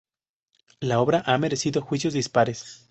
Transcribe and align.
La 0.79 0.99
obra 0.99 1.21
ha 1.27 1.37
merecido 1.37 1.79
juicios 1.83 2.15
dispares. 2.15 2.79